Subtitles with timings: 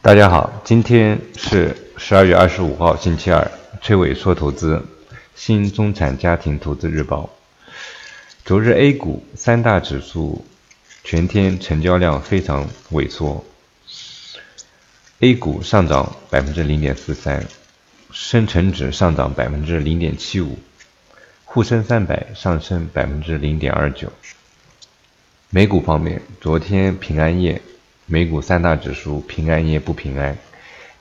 [0.00, 3.50] 大家好，今天是十二月二十五号，星期二。
[3.82, 4.80] 崔伟说投资，
[5.34, 7.28] 新中产家庭投资日报。
[8.44, 10.44] 昨日 A 股三大指数
[11.02, 13.44] 全天成交量非常萎缩
[15.18, 17.44] ，A 股上涨百分之零点四三，
[18.12, 20.60] 深成指上涨百分之零点七五，
[21.44, 24.12] 沪深三百上升百分之零点二九。
[25.50, 27.60] 美股方面，昨天平安夜。
[28.10, 30.38] 美股三大指数平安夜不平安，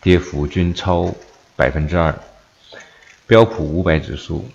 [0.01, 1.15] 跌幅均超
[1.55, 2.13] 百分之二。
[3.25, 4.49] 标普五百指数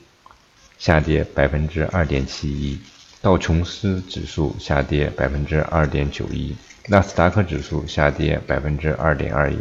[0.77, 2.79] 下跌百分之二点七一，
[3.23, 6.55] 道琼斯指数下跌百分之二点九一，
[6.89, 9.57] 纳斯达克指数下跌百分之二点二一。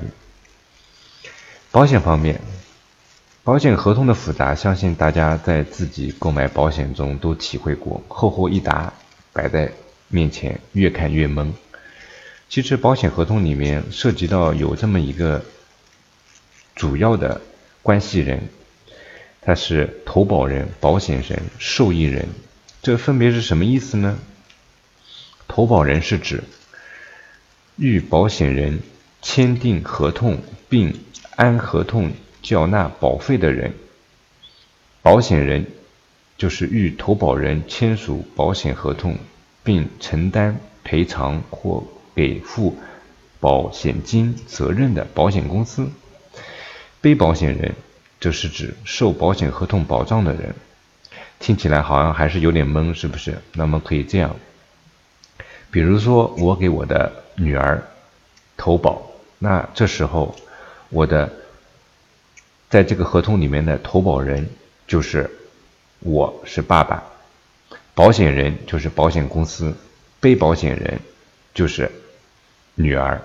[1.71, 2.41] 保险方面，
[3.45, 8.91] 保险合同的复杂，相信大家在自己购买保险中都体会过，厚厚一沓
[9.31, 9.71] 摆在
[10.09, 11.53] 面前，越看越懵。
[12.51, 15.45] 其实保险合同里面涉及到有这么一个
[16.75, 17.39] 主要的
[17.81, 18.49] 关系人，
[19.39, 22.27] 他是投保人、保险人、受益人，
[22.81, 24.19] 这分别是什么意思呢？
[25.47, 26.43] 投保人是指
[27.77, 28.81] 与保险人
[29.21, 30.99] 签订合同并
[31.37, 32.11] 按合同
[32.41, 33.73] 缴纳保费的人，
[35.01, 35.67] 保险人
[36.37, 39.15] 就是与投保人签署保险合同
[39.63, 41.87] 并承担赔偿或。
[42.15, 42.77] 给付
[43.39, 45.89] 保险金责任的保险公司，
[47.01, 47.73] 被保险人
[48.19, 50.53] 就是指受保险合同保障的人。
[51.39, 53.39] 听起来好像还是有点懵，是不是？
[53.53, 54.35] 那么可以这样，
[55.71, 57.83] 比如说我给我的女儿
[58.55, 59.01] 投保，
[59.39, 60.35] 那这时候
[60.89, 61.33] 我的
[62.69, 64.47] 在这个合同里面的投保人
[64.85, 65.27] 就是
[66.01, 67.03] 我是爸爸，
[67.95, 69.75] 保险人就是保险公司，
[70.19, 70.99] 被保险人
[71.53, 71.91] 就是。
[72.73, 73.21] 女儿，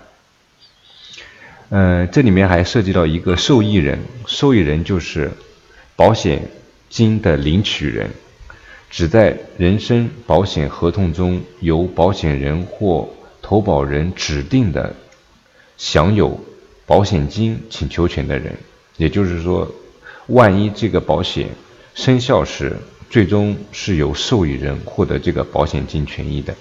[1.71, 5.31] 嗯，这里面还涉及到一个受益人，受益人就是
[5.95, 6.43] 保险
[6.91, 8.11] 金的领取人，
[8.91, 13.09] 只在人身保险合同中由保险人或
[13.41, 14.97] 投保人指定的
[15.79, 16.45] 享有
[16.86, 18.57] 保险金请求权的人。
[18.97, 19.73] 也就是说，
[20.27, 21.48] 万一这个保险
[21.95, 22.77] 生效时，
[23.09, 26.55] 最终是由受益人获得这个保险金权益的。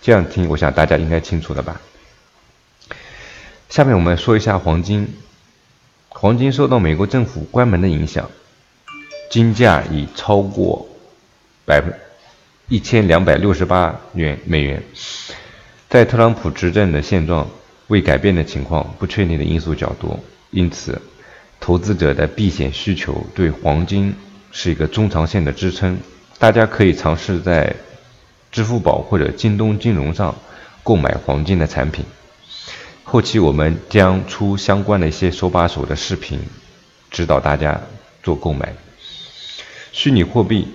[0.00, 1.80] 这样听，我想大家应该清楚了吧？
[3.68, 5.08] 下面我们说一下黄金。
[6.08, 8.28] 黄金受到美国政府关门的影响，
[9.30, 10.88] 金价已超过
[11.64, 11.92] 百分
[12.68, 14.82] 一千两百六十八元美元。
[15.88, 17.48] 在特朗普执政的现状
[17.86, 20.18] 未改变的情况，不确定的因素较多，
[20.50, 21.00] 因此
[21.60, 24.14] 投资者的避险需求对黄金
[24.50, 25.98] 是一个中长线的支撑。
[26.38, 27.76] 大家可以尝试在
[28.50, 30.34] 支付宝或者京东金融上
[30.82, 32.04] 购买黄金的产品。
[33.04, 36.40] 后期我们将出相关的一些手把手的视频，
[37.10, 37.80] 指导大家
[38.22, 38.74] 做购买。
[39.92, 40.68] 虚拟货币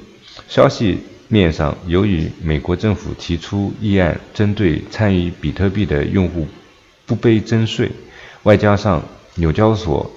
[0.48, 6.48] 消息面上，由于美国政府提出议案，针对参与比特币的用户
[7.06, 7.92] 不被征税，
[8.44, 9.04] 外加上
[9.36, 10.12] 纽交所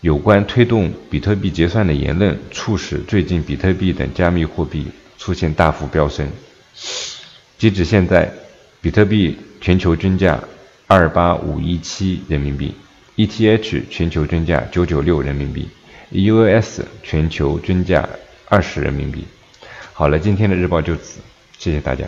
[0.00, 4.86] 有关推动比特币结算的言论，促使最近比特币等加密货币
[5.18, 6.28] 出现大幅飙升。
[7.58, 8.32] 截止现在，
[8.80, 10.42] 比特币全球均价。
[10.88, 12.72] 二八五一七人民币
[13.16, 15.68] ，ETH 全球均价九九六人民币
[16.12, 18.08] ，EUS 全球均价
[18.48, 19.26] 二十人民币。
[19.92, 21.18] 好了，今天的日报就此，
[21.58, 22.04] 谢谢大家。